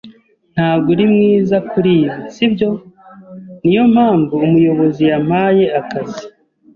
[0.53, 2.69] "Ntabwo uri mwiza kuri ibi, si byo?"
[3.63, 6.23] "Niyo mpamvu umuyobozi yampaye akazi."